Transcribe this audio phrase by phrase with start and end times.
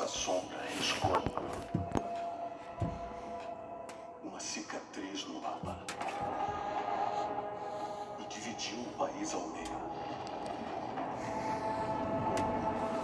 [0.00, 1.42] Essa sombra é escorpo.
[4.24, 5.76] Uma cicatriz no mapa.
[8.18, 9.76] E dividiu o país ao meio.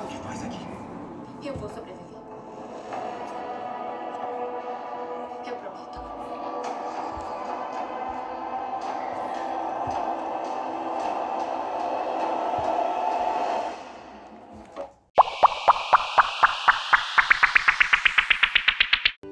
[0.02, 1.46] O que faz aqui?
[1.46, 1.95] Eu vou sobreviver.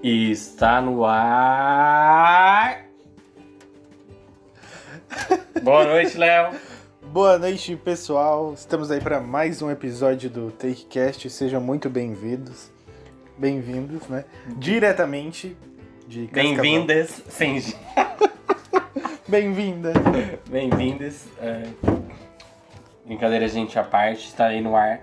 [0.07, 2.85] Está no ar.
[5.63, 6.53] Boa noite, Léo.
[7.01, 8.53] Boa noite, pessoal.
[8.53, 11.31] Estamos aí para mais um episódio do TakeCast.
[11.31, 12.71] Sejam muito bem-vindos.
[13.39, 14.27] Bem-vindos, né?
[14.59, 15.57] Diretamente
[16.07, 16.27] de.
[16.27, 17.23] Bem-vindas.
[17.31, 17.63] Sim,
[19.27, 19.95] Bem-vinda.
[20.51, 21.27] bem-vindas.
[21.41, 21.63] É,
[23.07, 24.27] Brincadeira, gente, à parte.
[24.27, 25.01] Está aí no ar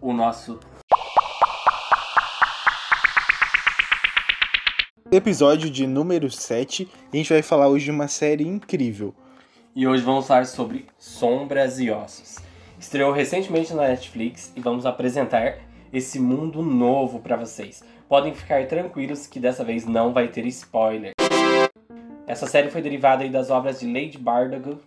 [0.00, 0.60] o nosso
[5.14, 6.82] Episódio de número 7.
[6.82, 9.14] E a gente vai falar hoje de uma série incrível.
[9.72, 12.38] E hoje vamos falar sobre Sombras e Ossos.
[12.80, 15.58] Estreou recentemente na Netflix e vamos apresentar
[15.92, 17.84] esse mundo novo para vocês.
[18.08, 21.12] Podem ficar tranquilos que dessa vez não vai ter spoiler.
[22.26, 24.80] Essa série foi derivada aí das obras de Lady Bardugo,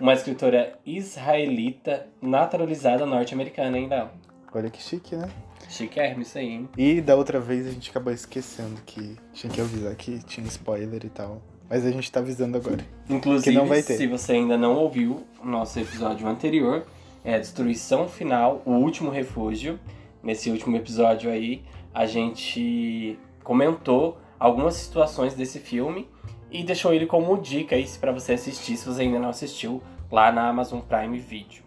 [0.00, 4.10] uma escritora israelita naturalizada norte-americana, hein, Léo?
[4.54, 5.28] Olha que chique, né?
[5.68, 6.68] Chiquérrimo isso aí, hein?
[6.76, 11.04] E da outra vez a gente acabou esquecendo que tinha que avisar que tinha spoiler
[11.04, 11.42] e tal.
[11.68, 12.84] Mas a gente tá avisando agora.
[13.10, 13.96] Inclusive, Que não vai ter.
[13.96, 16.86] se você ainda não ouviu o nosso episódio anterior,
[17.24, 19.78] é a Destruição Final, o último refúgio.
[20.22, 26.08] Nesse último episódio aí, a gente comentou algumas situações desse filme
[26.50, 30.30] e deixou ele como dica aí para você assistir, se você ainda não assistiu, lá
[30.30, 31.65] na Amazon Prime Video.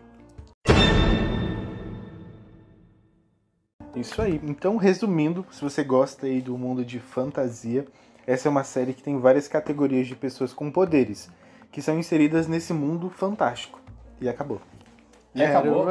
[3.99, 4.39] Isso aí.
[4.43, 7.85] Então, resumindo, se você gosta aí do mundo de fantasia,
[8.25, 11.29] essa é uma série que tem várias categorias de pessoas com poderes,
[11.71, 13.79] que são inseridas nesse mundo fantástico.
[14.21, 14.61] E acabou.
[15.33, 15.85] E acabou?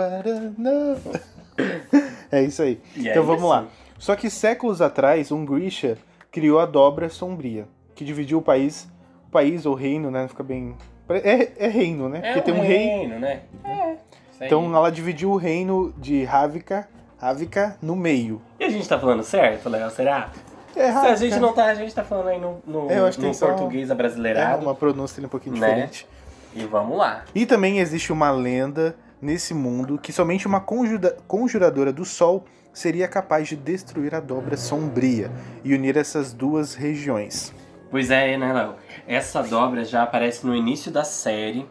[0.57, 0.97] Não.
[2.31, 2.79] É isso aí.
[2.95, 3.61] E então vamos lá.
[3.61, 3.69] assim,
[3.99, 5.97] Só que séculos atrás, um Grisha
[6.31, 8.87] criou a dobra sombria, que dividiu o país,
[9.27, 10.29] o país ou reino, né?
[10.29, 10.77] Fica bem.
[11.09, 12.21] É, é reino, né?
[12.23, 12.87] É Porque um tem um rei.
[12.87, 13.43] reino, né?
[13.65, 13.97] É.
[14.43, 16.87] Então ela dividiu o reino de Ravika,
[17.21, 18.41] Ravika no meio.
[18.61, 19.91] E a gente tá falando certo, Léo?
[19.91, 20.31] Será?
[20.77, 23.07] É Se a gente não tá, a gente tá falando aí no, no, É, eu
[23.07, 24.63] acho que no português É abrasileirado.
[24.63, 25.67] uma pronúncia um pouquinho Né?
[25.69, 26.07] diferente.
[26.55, 27.25] E vamos lá.
[27.35, 33.09] E também existe uma lenda nesse mundo que somente uma conjura- conjuradora do sol seria
[33.09, 35.33] capaz de destruir a dobra sombria
[35.65, 37.53] e unir essas duas regiões.
[37.91, 38.75] Pois é, né, Léo?
[39.09, 41.69] Essa dobra já aparece no início da série.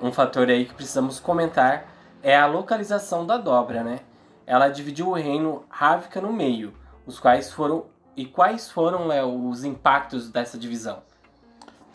[0.00, 1.86] Um fator aí que precisamos comentar
[2.22, 3.98] é a localização da dobra, né?
[4.46, 6.72] Ela dividiu o reino Ravka no meio,
[7.04, 7.86] os quais foram
[8.16, 11.02] e quais foram, Léo, os impactos dessa divisão?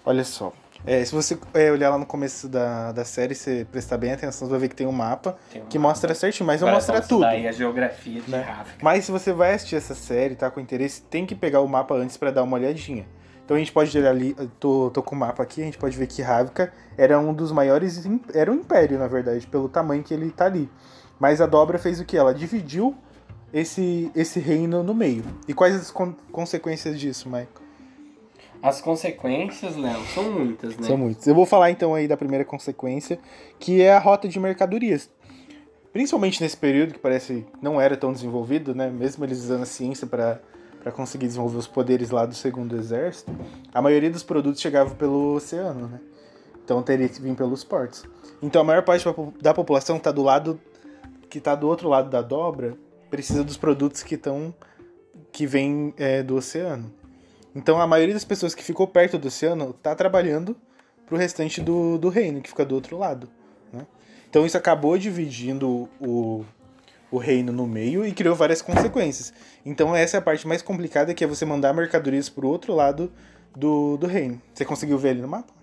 [0.06, 0.52] Olha só.
[0.86, 4.48] É, se você é, olhar lá no começo da, da série, você prestar bem atenção,
[4.48, 5.90] você vai ver que tem um mapa Tem um que mapa.
[5.90, 7.04] mostra certinho, mas não mostra tudo.
[7.04, 8.42] estudar aí a geografia de né?
[8.42, 8.74] Ravka.
[8.82, 11.94] Mas se você vai assistir essa série, tá com interesse, tem que pegar o mapa
[11.94, 13.06] antes pra dar uma olhadinha.
[13.46, 15.96] Então a gente pode olhar ali, tô, tô com o mapa aqui, a gente pode
[15.98, 20.14] ver que Ravka era um dos maiores, era um império, na verdade, pelo tamanho que
[20.14, 20.70] ele tá ali.
[21.22, 22.18] Mas a dobra fez o que?
[22.18, 22.96] Ela dividiu
[23.54, 25.24] esse, esse reino no meio.
[25.48, 27.48] E quais as con- consequências disso, Michael?
[28.64, 30.88] As consequências, Léo, são muitas, né?
[30.88, 31.28] São muitos.
[31.28, 33.20] Eu vou falar então aí da primeira consequência,
[33.59, 35.12] que é a rota de mercadorias.
[35.94, 38.90] Principalmente nesse período que parece não era tão desenvolvido, né?
[38.90, 40.42] Mesmo eles usando a ciência para
[40.82, 43.32] para conseguir desenvolver os poderes lá do segundo exército,
[43.72, 46.00] a maioria dos produtos chegava pelo oceano, né?
[46.66, 48.03] Então teria que vir pelos portos.
[48.42, 49.06] Então a maior parte
[49.40, 50.59] da população está do lado
[51.31, 52.78] que está do outro lado da dobra,
[53.09, 54.53] precisa dos produtos que estão
[55.31, 56.94] que vêm é, do oceano.
[57.56, 60.58] Então a maioria das pessoas que ficou perto do oceano tá trabalhando
[61.06, 63.30] pro restante do, do reino, que fica do outro lado.
[63.72, 63.88] Né?
[64.30, 66.44] Então isso acabou dividindo o,
[67.09, 69.34] o reino no meio e criou várias consequências.
[69.66, 73.09] Então essa é a parte mais complicada, que é você mandar mercadorias pro outro lado
[73.56, 74.41] do, do reino.
[74.53, 75.53] Você conseguiu ver ali no mapa?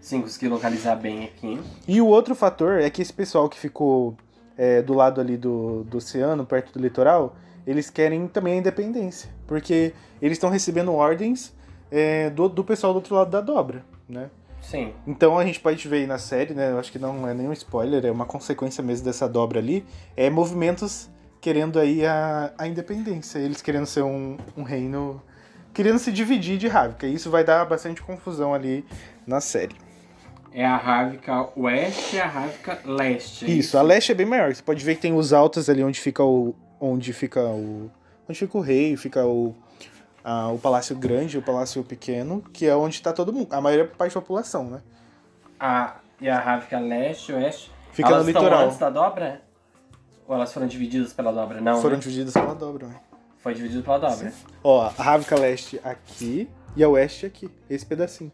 [0.00, 1.60] Sim, consegui localizar bem aqui.
[1.86, 4.16] E o outro fator é que esse pessoal que ficou
[4.56, 7.36] é, do lado ali do, do oceano, perto do litoral,
[7.66, 9.30] eles querem também a independência.
[9.46, 11.54] Porque eles estão recebendo ordens
[11.90, 14.30] é, do, do pessoal do outro lado da dobra, né?
[14.60, 14.92] Sim.
[15.06, 16.70] Então a gente pode ver aí na série, né?
[16.70, 19.84] Eu acho que não é nenhum spoiler, é uma consequência mesmo dessa dobra ali.
[20.16, 21.08] É movimentos
[21.40, 23.38] querendo aí a, a independência.
[23.38, 25.22] Eles querendo ser um, um reino.
[25.72, 27.06] Querendo se dividir de Ravka.
[27.06, 28.84] E isso vai dar bastante confusão ali
[29.26, 29.74] na série.
[30.52, 33.44] É a Ravka Oeste e a Ravka Leste.
[33.44, 34.52] é Isso, a leste é bem maior.
[34.52, 36.54] Você pode ver que tem os altos ali onde fica o.
[36.80, 37.90] onde fica o.
[38.28, 39.54] onde fica o rei, fica o,
[40.52, 44.14] o palácio grande, o palácio pequeno, que é onde tá todo mundo, a maior parte
[44.14, 44.82] da população, né?
[45.58, 47.70] A, e a Ravka leste, oeste.
[47.92, 48.64] Fica elas no litoral.
[48.66, 49.42] antes da dobra?
[50.26, 51.60] Ou elas foram divididas pela dobra?
[51.60, 52.00] Não, Foram né?
[52.00, 53.00] divididas pela dobra, né?
[53.38, 54.32] Foi dividido pela dobra.
[54.62, 58.30] Ó, a Ravka Leste aqui e a Oeste aqui, esse pedacinho.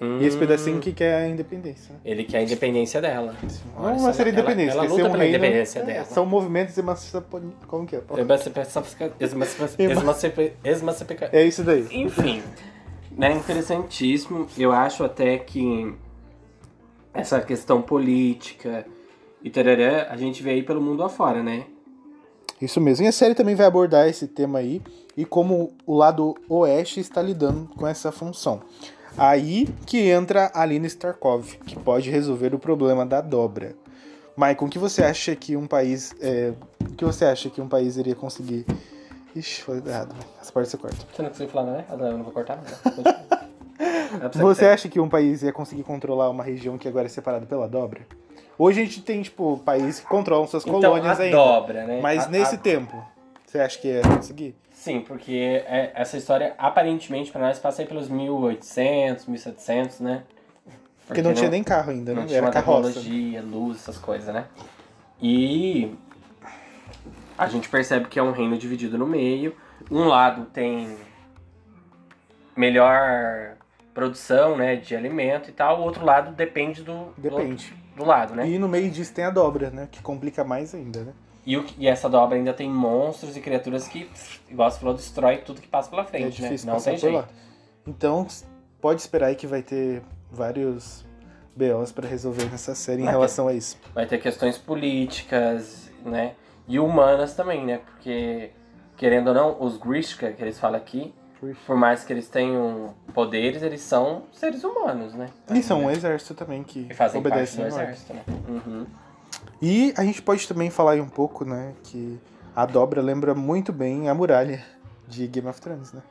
[0.00, 2.00] E esse Hum, pedacinho que quer a independência, né?
[2.04, 3.34] Ele quer a independência dela.
[3.76, 5.36] Não Olha, é uma ela- série ela- independente, Ela, luta um pela reino.
[5.36, 6.04] independência é, dela.
[6.04, 7.50] São movimentos emancipatórios.
[7.66, 8.02] Como que é?
[8.16, 8.82] Emancipação-
[9.18, 11.86] emancipa- emancipa- emancipa- É isso daí.
[11.90, 12.42] Enfim,
[13.10, 14.46] né, interessantíssimo.
[14.56, 15.92] Eu acho até que
[17.12, 18.86] essa questão política
[19.42, 21.64] e tarará, a gente vê aí pelo mundo afora, né?
[22.62, 23.04] Isso mesmo.
[23.04, 24.80] E a série também vai abordar esse tema aí
[25.16, 28.60] e como o lado oeste está lidando com essa função.
[29.18, 33.74] Aí que entra a Alina Starkov, que pode resolver o problema da dobra.
[34.36, 36.14] Maicon, o que você acha que um país.
[36.20, 38.64] É, o que você acha que um país iria conseguir.
[39.34, 40.14] Ixi, foi errado.
[40.40, 40.96] Essa parte você corta.
[41.12, 41.84] Você não conseguiu falar, não é?
[41.88, 44.24] Ah, Eu não vou cortar, não.
[44.24, 47.08] É pra Você acha que um país ia conseguir controlar uma região que agora é
[47.08, 48.00] separada pela dobra?
[48.56, 51.36] Hoje a gente tem, tipo, países que controlam suas Então, colônias a ainda.
[51.36, 52.00] dobra, né?
[52.00, 52.96] Mas A- nesse a- tempo,
[53.48, 54.54] você acha que ia conseguir?
[54.70, 60.22] Sim, porque é- essa história, aparentemente, pra nós, passa aí pelos 1800, 1700, né?
[61.06, 62.28] Porque não tinha nem carro ainda, Não né?
[62.28, 62.92] tinha Era carroça.
[62.92, 64.44] tecnologia, luz, essas coisas, né?
[65.22, 65.94] E
[67.38, 69.56] a gente percebe que é um reino dividido no meio.
[69.90, 70.98] Um lado tem
[72.54, 73.56] melhor
[73.94, 75.80] produção, né, de alimento e tal.
[75.80, 77.74] O outro lado depende do, do, Depende.
[77.96, 78.46] do lado, né?
[78.48, 79.88] E no meio disso tem a dobra, né?
[79.90, 81.12] Que complica mais ainda, né?
[81.48, 84.06] E, o, e essa dobra ainda tem monstros e criaturas que,
[84.50, 86.48] igual você falou, destrói tudo que passa pela é frente, né?
[86.48, 87.16] difícil Não tem jeito.
[87.16, 87.26] lá.
[87.86, 88.26] Então,
[88.82, 91.06] pode esperar aí que vai ter vários
[91.56, 93.16] BOs pra resolver nessa série em Vai ter.
[93.16, 93.78] relação a isso.
[93.94, 96.34] Vai ter questões políticas, né?
[96.68, 97.78] E humanas também, né?
[97.78, 98.50] Porque,
[98.98, 101.14] querendo ou não, os Grishka, que eles falam aqui,
[101.66, 105.30] por mais que eles tenham poderes, eles são seres humanos, né?
[105.50, 108.22] E são um exército também que E fazem parte do exército, né?
[108.46, 108.86] Uhum.
[109.60, 112.18] E a gente pode também falar aí um pouco, né, que
[112.54, 114.64] a dobra lembra muito bem a muralha
[115.06, 116.02] de Game of Thrones, né?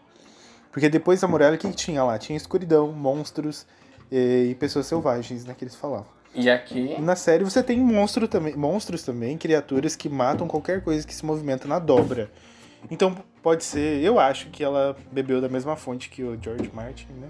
[0.72, 2.18] Porque depois da muralha, o que que tinha lá?
[2.18, 3.66] Tinha escuridão, monstros
[4.12, 6.08] eh, e pessoas selvagens, né, que eles falavam.
[6.36, 10.84] E aqui, E na série você tem monstro também, monstros também, criaturas que matam qualquer
[10.84, 12.30] coisa que se movimenta na dobra.
[12.92, 17.08] Então pode ser, eu acho que ela bebeu da mesma fonte que o George Martin,
[17.14, 17.28] né?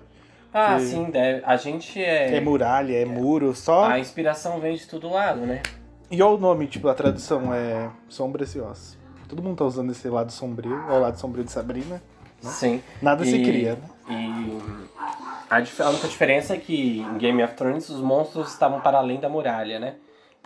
[0.53, 1.41] ah, que- sim, deve.
[1.45, 2.35] A gente é.
[2.35, 3.85] É muralha, é muro, só.
[3.85, 5.61] A inspiração vem de todo lado, né?
[6.09, 8.97] E olha o nome, tipo, a tradução é Sombras e Ossos.
[9.27, 12.01] Todo mundo tá usando esse lado sombrio, é o lado sombrio de Sabrina.
[12.39, 12.81] Sim.
[13.01, 13.89] Nada se E- cria, né?
[14.09, 14.57] E
[15.49, 18.99] a, dif- a única diferença é que em Game of Thrones os monstros estavam para
[18.99, 19.95] além da muralha, né?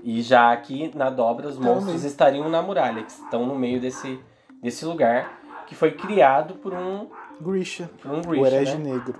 [0.03, 2.07] E já aqui na dobra os Então, monstros né?
[2.07, 4.19] estariam na muralha, que estão no meio desse,
[4.63, 7.07] desse lugar que foi criado por um,
[7.39, 8.93] Grisha, por um o Grisha, herege né?
[8.93, 9.13] negro.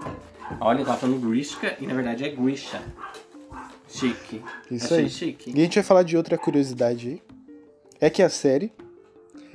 [0.60, 2.82] Olha, tá falando Grishka e na verdade é Grisha.
[3.92, 4.42] Chique.
[4.70, 5.10] Isso Achei aí.
[5.10, 5.52] chique.
[5.52, 7.22] E a gente vai falar de outra curiosidade aí.
[8.00, 8.72] É que a série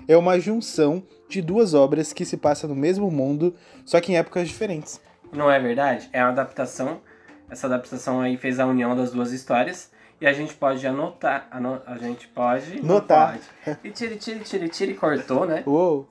[0.07, 3.55] é uma junção de duas obras que se passam no mesmo mundo,
[3.85, 5.01] só que em épocas diferentes.
[5.33, 6.09] Não é verdade?
[6.13, 7.01] É uma adaptação.
[7.51, 9.91] Essa adaptação aí fez a união das duas histórias.
[10.21, 11.49] E a gente pode anotar.
[11.53, 12.81] ano- a gente pode.
[12.83, 13.39] Notar.
[13.65, 13.79] pode.
[13.85, 15.63] E tire, tire, tire, tire, cortou, né?
[15.67, 16.09] Uou!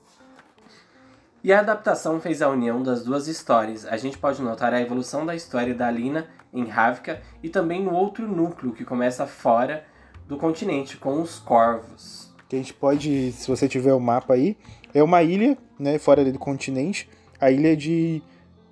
[1.42, 3.84] E a adaptação fez a união das duas histórias.
[3.86, 7.92] A gente pode notar a evolução da história da Lina em Ravka e também no
[7.92, 9.84] outro núcleo que começa fora
[10.26, 12.34] do continente, com os corvos.
[12.48, 14.56] Que a gente pode, se você tiver o mapa aí,
[14.94, 17.08] é uma ilha, né, fora ali do continente,
[17.40, 18.22] a ilha de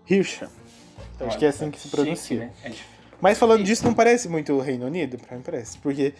[0.08, 0.48] Hirsham.
[1.20, 2.38] Acho que é assim que se Chique, pronuncia.
[2.38, 2.52] né?
[2.64, 2.72] É.
[3.20, 5.16] Mas falando disso, não parece muito o Reino Unido?
[5.18, 5.78] Pra mim parece.
[5.78, 6.12] Porque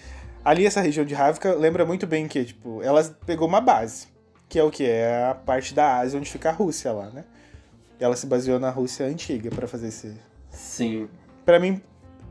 [0.45, 4.07] ali essa região de Ravka lembra muito bem que, tipo, ela pegou uma base.
[4.49, 4.85] Que é o que?
[4.85, 7.25] É a parte da Ásia onde fica a Rússia lá, né?
[7.99, 10.15] Ela se baseou na Rússia antiga pra fazer esse.
[10.51, 11.09] Sim.
[11.45, 11.81] Pra mim,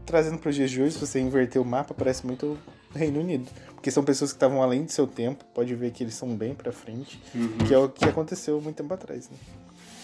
[0.06, 2.58] trazendo pros dias de hoje, se você inverter o mapa, parece muito
[2.96, 3.50] Reino Unido.
[3.76, 6.54] Porque são pessoas que estavam além do seu tempo, pode ver que eles são bem
[6.56, 7.58] pra frente, Uhum.
[7.68, 9.38] que é o que aconteceu muito tempo atrás, né?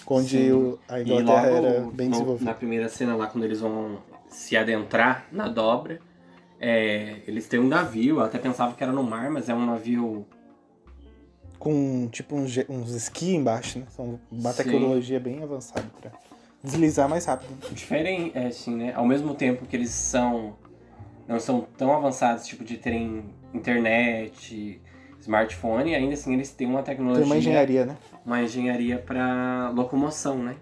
[0.06, 2.50] Onde o- a Inglaterra logo era bem desenvolvida.
[2.50, 6.00] na primeira cena lá, quando eles vão se adentrar na dobra,
[6.60, 8.18] é, eles têm um navio.
[8.18, 10.26] Eu até pensava que era no mar, mas é um navio
[11.60, 13.86] com tipo uns, uns esqui embaixo, né?
[13.90, 14.64] São uma Sim.
[14.64, 16.12] tecnologia bem avançada pra
[16.64, 17.50] deslizar mais rápido.
[17.74, 18.94] diferente, é, assim, né?
[18.96, 20.56] Ao mesmo tempo que eles são
[21.28, 23.24] não são tão avançados, tipo de terem
[23.54, 24.82] internet,
[25.22, 27.98] smartphone, ainda assim eles têm uma tecnologia, Tem uma engenharia, né?
[28.26, 30.56] uma engenharia para locomoção, né?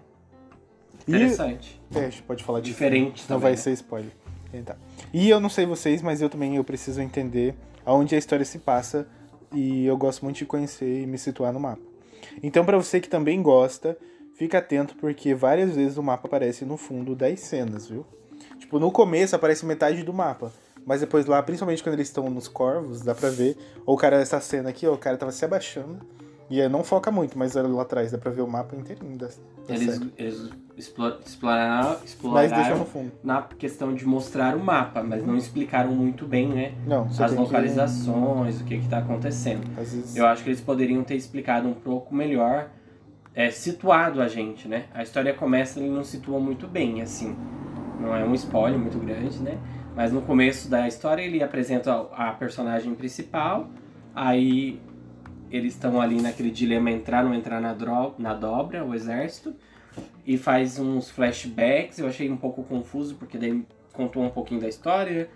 [1.06, 1.80] E- Interessante.
[1.94, 2.74] É, a gente pode falar disso.
[2.74, 3.56] Diferente Não também, vai né?
[3.56, 4.12] ser spoiler.
[4.52, 4.76] Então.
[5.12, 8.58] E eu não sei vocês, mas eu também eu preciso entender aonde a história se
[8.58, 9.06] passa
[9.54, 11.80] e eu gosto muito de conhecer e me situar no mapa.
[12.42, 13.96] Então, pra você que também gosta,
[14.38, 18.06] fica atento porque várias vezes o mapa aparece no fundo das cenas, viu?
[18.58, 20.52] Tipo, no começo aparece metade do mapa.
[20.86, 23.56] Mas depois lá, principalmente quando eles estão nos corvos, dá pra ver.
[23.84, 25.98] Ou o cara, essa cena aqui, ó, o cara tava se abaixando.
[26.50, 29.26] E aí não foca muito, mas lá atrás dá pra ver o mapa inteirinho da,
[29.26, 30.12] da Eles, série.
[30.16, 32.86] eles explo- exploraram, exploraram
[33.22, 36.72] na questão de mostrar o mapa, mas não explicaram muito bem, né?
[36.86, 39.68] Não, As tem que- localizações, o que que tá acontecendo.
[39.76, 40.16] Vezes...
[40.16, 42.70] Eu acho que eles poderiam ter explicado um pouco melhor,
[43.38, 44.86] é, situado a gente, né?
[44.92, 47.36] A história começa, ele não situa muito bem, assim.
[48.00, 49.56] Não é um spoiler muito grande, né?
[49.94, 53.70] Mas no começo da história ele apresenta a personagem principal,
[54.12, 54.80] aí
[55.52, 59.54] eles estão ali naquele dilema entrar ou não entrar na, dro- na dobra, o exército,
[60.26, 64.68] e faz uns flashbacks, eu achei um pouco confuso, porque daí contou um pouquinho da
[64.68, 65.30] história,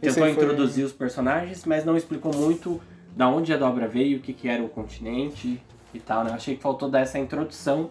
[0.00, 2.80] tentou foi- introduzir os personagens, mas não explicou muito
[3.16, 5.60] da onde a dobra veio, o que, que era o continente
[5.96, 6.30] e tal, né?
[6.30, 7.90] Eu achei que faltou dar essa introdução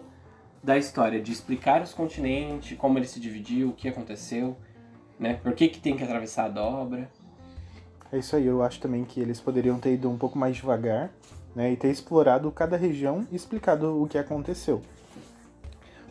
[0.62, 4.56] da história, de explicar os continentes, como ele se dividiu, o que aconteceu,
[5.18, 5.34] né?
[5.34, 7.10] Por que, que tem que atravessar a dobra.
[8.10, 11.10] É isso aí, eu acho também que eles poderiam ter ido um pouco mais devagar,
[11.54, 14.82] né, e ter explorado cada região e explicado o que aconteceu.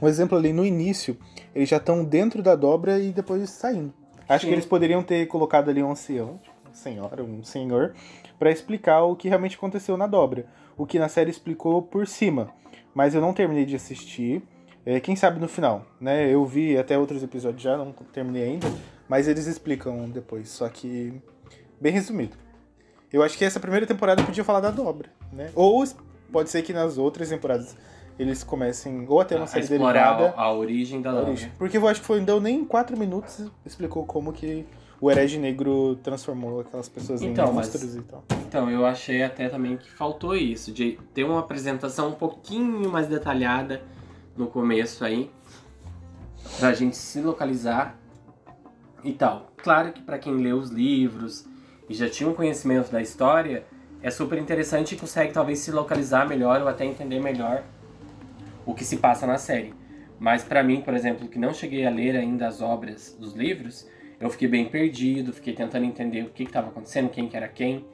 [0.02, 1.18] Um exemplo ali no início,
[1.56, 3.94] eles já estão dentro da dobra e depois saindo.
[4.28, 4.50] Acho Sim.
[4.50, 7.94] que eles poderiam ter colocado ali um ancião, uma senhora, um senhor,
[8.38, 10.46] para explicar o que realmente aconteceu na dobra.
[10.78, 12.50] O que na série explicou por cima.
[12.94, 14.42] Mas eu não terminei de assistir.
[14.86, 16.30] É, quem sabe no final, né?
[16.30, 18.68] Eu vi até outros episódios já, não terminei ainda.
[19.08, 21.22] Mas eles explicam depois, só que
[21.80, 22.38] bem resumido.
[23.12, 25.52] Eu acho que essa primeira temporada podia falar da dobra, né?
[25.54, 25.84] Ou
[26.32, 27.78] pode ser que nas outras temporadas
[28.18, 30.40] eles comecem, ou até uma a série explorar derivada.
[30.40, 31.30] a, a origem da a dobra.
[31.30, 31.52] origem.
[31.58, 34.66] Porque eu acho que foi, não deu nem em 4 minutos explicou como que
[35.02, 38.24] o herege negro transformou aquelas pessoas Então, em monstros e tal.
[38.48, 43.08] Então, eu achei até também que faltou isso, de ter uma apresentação um pouquinho mais
[43.08, 43.82] detalhada
[44.38, 45.30] no começo aí,
[46.60, 47.98] pra gente se localizar
[49.04, 49.52] e tal.
[49.58, 51.46] Claro que pra quem lê os livros
[51.90, 53.66] e já tinha um conhecimento da história,
[54.02, 57.64] é super interessante e consegue talvez se localizar melhor ou até entender melhor
[58.66, 59.74] o que se passa na série.
[60.20, 63.88] Mas pra mim, por exemplo, que não cheguei a ler ainda as obras dos livros,
[64.20, 67.86] eu fiquei bem perdido, fiquei tentando entender o que estava acontecendo, quem que era quem.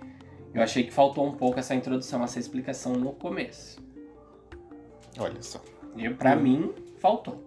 [0.54, 3.80] Eu achei que faltou um pouco essa introdução, essa explicação no começo.
[5.18, 5.62] Olha só.
[5.96, 6.42] E pra Hum.
[6.42, 7.44] mim, faltou.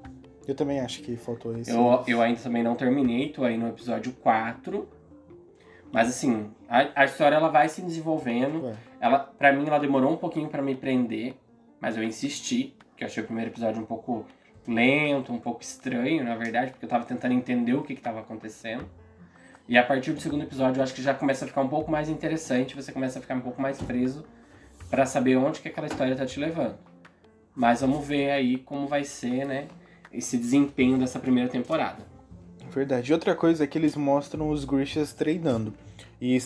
[0.46, 1.70] Eu também acho que faltou isso.
[1.70, 4.88] Eu, eu ainda também não terminei, tô aí no episódio 4.
[5.92, 8.64] Mas assim, a, a história ela vai se desenvolvendo.
[8.64, 8.74] Ué.
[9.00, 11.34] Ela, pra mim, ela demorou um pouquinho pra me prender,
[11.80, 14.24] mas eu insisti, porque eu achei o primeiro episódio um pouco
[14.66, 18.20] lento, um pouco estranho, na verdade, porque eu tava tentando entender o que, que tava
[18.20, 18.88] acontecendo.
[19.68, 21.90] E a partir do segundo episódio, eu acho que já começa a ficar um pouco
[21.90, 24.24] mais interessante, você começa a ficar um pouco mais preso
[24.90, 26.76] pra saber onde que aquela história tá te levando.
[27.54, 29.66] Mas vamos ver aí como vai ser, né,
[30.12, 32.04] esse desempenho dessa primeira temporada.
[32.70, 33.10] Verdade.
[33.10, 35.74] E outra coisa é que eles mostram os Grishas treinando.
[36.20, 36.38] E,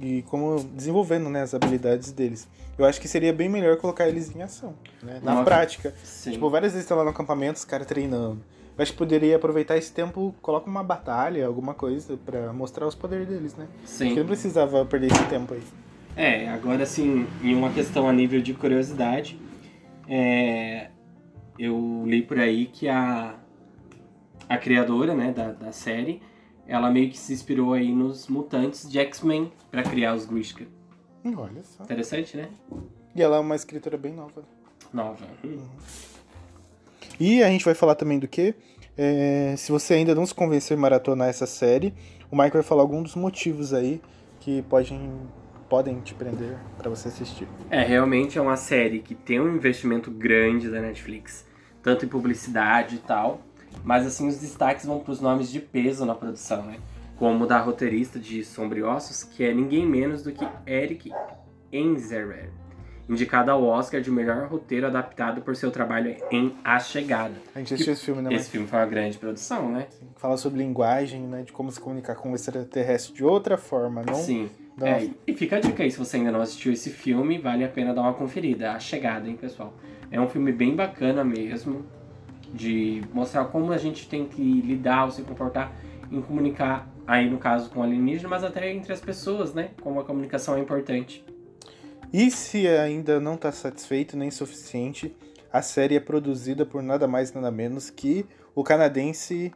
[0.00, 2.48] e como desenvolvendo né, as habilidades deles.
[2.78, 4.74] Eu acho que seria bem melhor colocar eles em ação.
[5.02, 5.20] Né?
[5.22, 5.44] Na Nossa.
[5.44, 5.94] prática.
[6.02, 6.32] Sim.
[6.32, 8.40] Tipo, várias vezes estão lá no acampamento, os caras treinando.
[8.76, 12.94] Eu acho que poderia aproveitar esse tempo, coloca uma batalha, alguma coisa, pra mostrar os
[12.94, 13.66] poderes deles, né?
[13.84, 14.06] Sim.
[14.06, 15.62] Porque não precisava perder esse tempo aí.
[16.16, 19.38] É, agora assim, em uma questão a nível de curiosidade,
[20.08, 20.88] é,
[21.58, 23.34] eu li por aí que a,
[24.48, 26.22] a criadora né, da, da série,
[26.70, 30.64] ela meio que se inspirou aí nos mutantes de X-Men pra criar os Grishka.
[31.24, 31.82] Hum, Olha só.
[31.82, 32.48] Interessante, né?
[33.14, 34.44] E ela é uma escritora bem nova.
[34.92, 35.24] Nova.
[37.18, 38.54] E a gente vai falar também do que?
[38.96, 41.92] É, se você ainda não se convenceu em maratonar essa série,
[42.30, 44.00] o Mike vai falar alguns dos motivos aí
[44.38, 45.10] que podem,
[45.68, 47.48] podem te prender pra você assistir.
[47.68, 51.44] É, realmente é uma série que tem um investimento grande da Netflix,
[51.82, 53.40] tanto em publicidade e tal,
[53.84, 56.76] mas assim, os destaques vão pros nomes de peso na produção, né?
[57.16, 61.12] Como o da roteirista de Sombriossos, que é ninguém menos do que Eric
[61.72, 62.50] Enzerer,
[63.08, 67.34] indicado ao Oscar de melhor roteiro adaptado por seu trabalho em A Chegada.
[67.54, 68.32] A gente assistiu esse filme, né?
[68.32, 69.86] Esse filme foi uma grande produção, né?
[70.00, 70.12] Mike?
[70.16, 71.42] Fala sobre linguagem, né?
[71.42, 74.14] De como se comunicar com o extraterrestre de outra forma, não?
[74.14, 74.48] Sim.
[74.76, 74.86] Não.
[74.86, 77.68] É, e fica a dica aí, se você ainda não assistiu esse filme, vale a
[77.68, 78.72] pena dar uma conferida.
[78.72, 79.74] A Chegada, hein, pessoal?
[80.10, 81.84] É um filme bem bacana mesmo,
[82.52, 85.72] de mostrar como a gente tem que lidar ou se comportar
[86.10, 89.70] em comunicar, aí no caso com alienígena, mas até entre as pessoas, né?
[89.80, 91.24] Como a comunicação é importante.
[92.12, 95.16] E se ainda não está satisfeito nem suficiente,
[95.52, 99.52] a série é produzida por nada mais nada menos que o canadense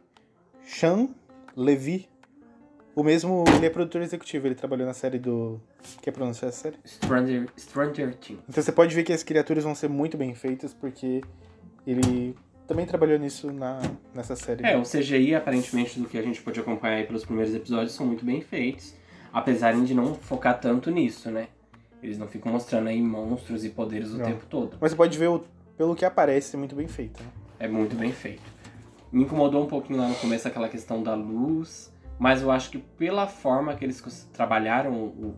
[0.63, 1.09] Sean
[1.55, 2.07] Levy.
[2.95, 5.59] O mesmo, ele é produtor executivo, ele trabalhou na série do.
[6.01, 6.77] Quer pronunciar essa série?
[6.85, 8.41] Stranger, Stranger Things.
[8.47, 11.21] Então você pode ver que as criaturas vão ser muito bem feitas, porque
[11.85, 12.35] ele
[12.67, 13.79] também trabalhou nisso na,
[14.13, 14.65] nessa série.
[14.65, 18.05] É, o CGI, aparentemente, do que a gente pôde acompanhar aí pelos primeiros episódios, são
[18.05, 18.95] muito bem feitos.
[19.31, 21.47] Apesar de não focar tanto nisso, né?
[22.01, 24.25] Eles não ficam mostrando aí monstros e poderes o Não.
[24.25, 24.77] tempo todo.
[24.79, 25.43] Mas você pode ver, o,
[25.77, 27.21] pelo que aparece, é muito bem feito.
[27.21, 27.29] Né?
[27.59, 28.43] É muito bem feito.
[29.11, 32.77] Me incomodou um pouquinho lá no começo aquela questão da luz, mas eu acho que
[32.77, 35.35] pela forma que eles trabalharam, o,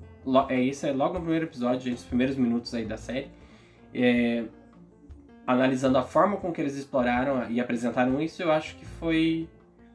[0.50, 3.30] é isso é logo no primeiro episódio, gente, os primeiros minutos aí da série,
[3.94, 4.44] é,
[5.48, 9.50] analisando a forma com que eles exploraram e apresentaram isso, eu acho que foi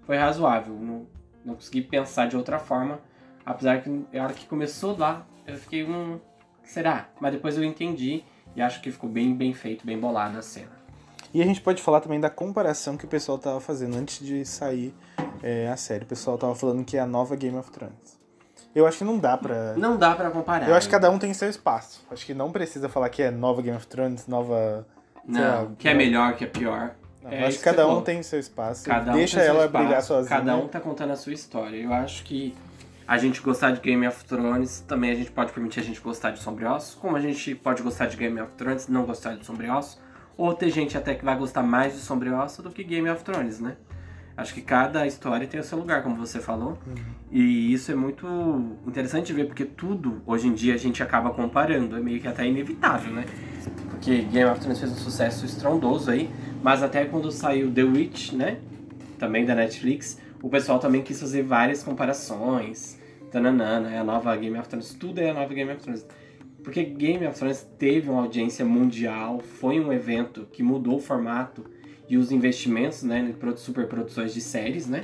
[0.05, 0.75] foi razoável.
[0.75, 1.07] Não,
[1.45, 2.99] não consegui pensar de outra forma,
[3.45, 6.19] apesar que na hora que começou lá, eu fiquei um
[6.65, 7.09] será?
[7.21, 8.25] Mas depois eu entendi
[8.57, 10.83] e acho que ficou bem bem feito, bem bolado a cena.
[11.35, 14.45] E a gente pode falar também da comparação que o pessoal tava fazendo antes de
[14.45, 14.95] sair
[15.43, 16.05] é, a série.
[16.05, 18.21] O pessoal tava falando que é a nova Game of Thrones.
[18.75, 19.75] Eu acho que não dá pra.
[19.75, 20.69] Não dá pra comparar.
[20.69, 22.05] Eu acho que cada um tem seu espaço.
[22.11, 24.87] Acho que não precisa falar que é nova Game of Thrones, nova.
[25.31, 26.95] Sei lá, Não, que é melhor, que é pior.
[27.23, 28.85] Não, É eu acho que cada um tem seu espaço.
[28.85, 30.39] Cada um deixa ela espaço, brilhar sozinha.
[30.39, 31.77] Cada um tá contando a sua história.
[31.77, 32.55] Eu acho que
[33.07, 36.31] a gente gostar de Game of Thrones, também a gente pode permitir a gente gostar
[36.31, 39.99] de Sombriossos, como a gente pode gostar de Game of Thrones não gostar de Sombriossos,
[40.37, 43.61] ou ter gente até que vai gostar mais de Sombriossos do que Game of Thrones,
[43.61, 43.77] né?
[44.37, 46.79] Acho que cada história tem o seu lugar, como você falou.
[47.31, 48.27] E isso é muito
[48.87, 51.97] interessante de ver, porque tudo, hoje em dia, a gente acaba comparando.
[51.97, 53.27] É meio que até inevitável, né?
[53.91, 56.31] Porque Game of Thrones fez um sucesso estrondoso aí,
[56.63, 58.59] mas até quando saiu The Witch, né?
[59.19, 62.99] Também da Netflix, o pessoal também quis fazer várias comparações.
[63.31, 66.07] Tananana, é a nova Game of Thrones, tudo é a nova Game of Thrones.
[66.63, 71.65] Porque Game of Thrones teve uma audiência mundial, foi um evento que mudou o formato
[72.13, 75.03] e os investimentos, né, em produ- superproduções de séries, né?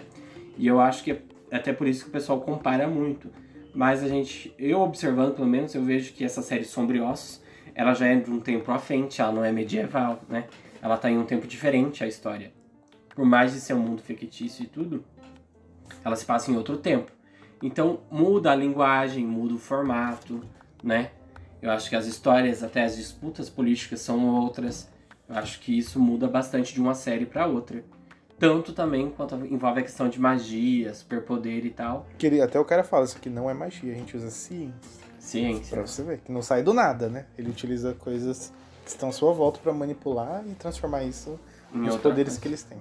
[0.59, 3.31] E eu acho que é até por isso que o pessoal compara muito.
[3.75, 7.41] Mas a gente, eu observando pelo menos, eu vejo que essa série Sombriossos,
[7.75, 10.49] ela já é de um tempo à frente, ela não é medieval, né?
[10.83, 12.53] Ela tá em um tempo diferente a história.
[13.15, 15.03] Por mais de ser um mundo fictício e tudo,
[16.05, 17.11] ela se passa em outro tempo.
[17.63, 20.43] Então muda a linguagem, muda o formato,
[20.83, 21.11] né?
[21.63, 24.91] Eu acho que as histórias, até as disputas políticas são outras.
[25.29, 27.85] Eu acho que isso muda bastante de uma série para outra.
[28.39, 32.07] Tanto também quanto envolve a questão de magia, superpoder e tal.
[32.17, 34.73] Que ele- até o cara fala, isso aqui não é magia, a gente usa ciência.
[35.19, 35.77] Ciência.
[35.77, 37.27] Pra você ver, que não sai do nada, né?
[37.37, 38.53] Ele utiliza coisas
[38.85, 41.39] que estão à sua volta pra manipular e transformar isso
[41.75, 42.41] Em nos poderes coisa.
[42.41, 42.79] que eles têm.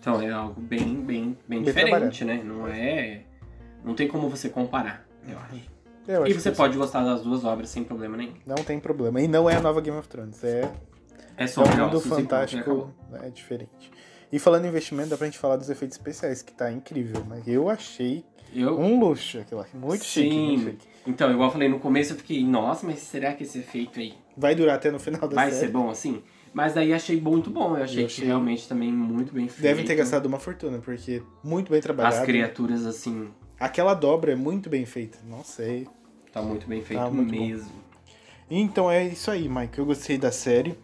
[0.00, 2.40] Então é algo bem, bem, bem, Bem diferente, né?
[2.44, 3.22] Não é.
[3.84, 5.74] Não tem como você comparar, eu acho.
[6.06, 8.34] Eu E acho você pode gostar das duas obras sem problema nenhum.
[8.46, 9.20] Não tem problema.
[9.20, 10.70] E não é a nova Game of Thrones, é,
[11.36, 13.90] É é só um mundo assim, fantástico, é diferente.
[14.32, 17.42] E falando em investimento, dá pra gente falar dos efeitos especiais, que tá incrível, né?
[17.46, 18.24] Eu achei
[18.54, 19.66] Eu, um luxo aquilo lá.
[19.72, 20.46] Muito chique, Sim.
[20.46, 20.88] muito chique.
[21.06, 24.14] Então, igual eu falei no começo, eu fiquei, nossa, mas será que esse efeito aí
[24.36, 25.60] Vai durar até no final da vai série.
[25.66, 26.22] ser bom assim?
[26.52, 29.62] Mas daí achei muito bom, eu achei, Eu que achei- realmente também muito bem feito.
[29.62, 32.16] Devem ter gastado uma fortuna, porque muito bem trabalhado.
[32.16, 35.18] As criaturas, assim, Aquela dobra é muito bem feita.
[35.26, 35.84] Nossa, é
[36.32, 37.40] tá muito bem feito Ah, muito bom.
[37.46, 37.70] mesmo.
[38.50, 39.78] Então é isso aí, Mike.
[39.78, 40.76] Eu gostei da série.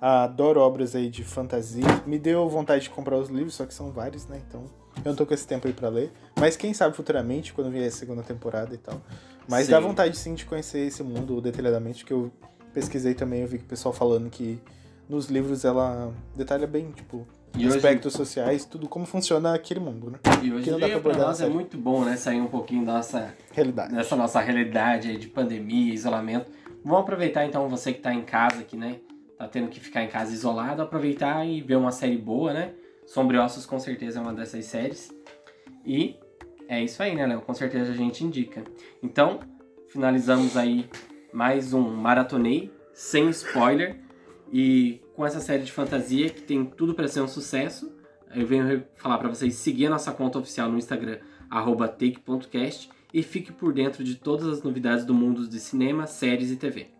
[0.00, 1.84] Adoro obras aí de fantasia.
[2.06, 4.40] Me deu vontade de comprar os livros, só que são vários, né?
[4.48, 4.64] Então
[5.04, 6.12] eu não tô com esse tempo aí pra ler.
[6.38, 9.00] Mas quem sabe futuramente, quando vier a segunda temporada e tal.
[9.48, 9.72] Mas Sim.
[9.72, 12.30] dá vontade sim de conhecer esse mundo detalhadamente, que eu
[12.72, 14.60] pesquisei também, eu vi que o pessoal falando que
[15.08, 20.10] nos livros ela detalha bem, tipo, E hoje- aspectos sociais, tudo como funciona aquele mundo,
[20.10, 20.18] né?
[20.42, 21.54] E hoje Que não dá pra pra nós é série.
[21.54, 22.14] muito bom, né?
[22.16, 23.94] Sair um pouquinho da nossa, Realidade.
[23.94, 26.50] dessa nossa realidade aí de pandemia, isolamento.
[26.84, 28.96] Vamos aproveitar então você que tá em casa aqui, né?
[29.38, 32.74] Tá tendo que ficar em casa isolado, aproveitar e ver uma série boa, né?
[33.06, 35.14] Sombriossos com certeza é uma dessas séries.
[35.86, 36.16] E
[36.66, 37.40] é isso aí, né, Léo?
[37.40, 38.64] Com certeza a gente indica.
[39.00, 39.38] Então,
[39.86, 40.90] finalizamos aí
[41.32, 44.00] mais um Maratonei, sem spoiler.
[44.52, 47.96] E com essa série de fantasia que tem tudo pra ser um sucesso,
[48.34, 51.18] eu venho falar pra vocês seguir a nossa conta oficial no Instagram,
[51.96, 56.56] take.cast, e fique por dentro de todas as novidades do mundo de cinema, séries e
[56.56, 56.97] TV.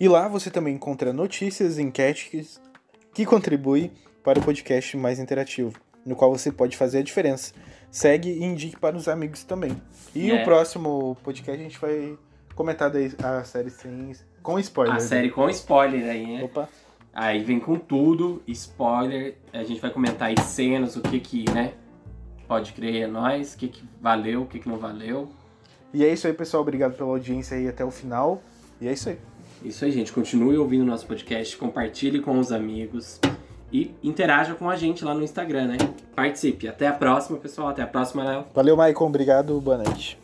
[0.00, 2.60] E lá você também encontra notícias, enquetes
[3.14, 3.92] que contribuem
[4.24, 5.74] para o podcast mais interativo,
[6.04, 7.52] no qual você pode fazer a diferença.
[7.90, 9.80] Segue e indique para os amigos também.
[10.14, 10.40] E É.
[10.40, 12.16] o próximo podcast a gente vai
[12.54, 12.90] comentar
[13.22, 14.96] a série sem, com spoiler.
[14.96, 16.44] A série com spoiler aí, né?
[16.44, 16.68] Opa.
[17.12, 21.74] Aí vem com tudo, spoiler, a gente vai comentar aí cenas, o que que, né?
[22.48, 25.28] Pode crer, é nóis, o que que valeu, o que que não valeu.
[25.92, 26.62] E é isso aí, pessoal.
[26.62, 28.42] Obrigado pela audiência aí até o final.
[28.80, 29.18] E é isso aí.
[29.64, 30.12] Isso aí, gente.
[30.12, 33.20] Continue ouvindo nosso podcast, compartilhe com os amigos
[33.72, 35.76] E interaja com a gente lá no Instagram, né?
[36.14, 36.68] Participe.
[36.68, 37.68] Até a próxima, pessoal.
[37.68, 38.44] Até a próxima, Léo.
[38.54, 39.06] Valeu, Maicon.
[39.06, 39.58] Obrigado.
[39.60, 40.21] Boa noite.